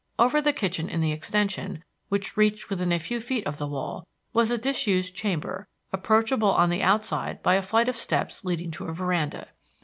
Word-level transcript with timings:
Over 0.17 0.41
the 0.41 0.51
kitchen 0.51 0.89
in 0.89 0.99
the 0.99 1.11
extension, 1.11 1.83
which 2.09 2.35
reached 2.35 2.71
within 2.71 2.91
a 2.91 2.97
few 2.97 3.21
feet 3.21 3.45
of 3.45 3.59
the 3.59 3.67
wall, 3.67 4.07
was 4.33 4.49
a 4.49 4.57
disused 4.57 5.13
chamber, 5.15 5.67
approachable 5.93 6.49
on 6.49 6.71
the 6.71 6.81
outside 6.81 7.43
by 7.43 7.53
a 7.53 7.61
flight 7.61 7.87
of 7.87 7.95
steps 7.95 8.43
leading 8.43 8.71
to 8.71 8.85
a 8.85 8.93
veranda. 8.93 9.49